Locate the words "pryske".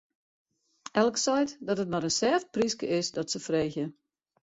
2.55-2.87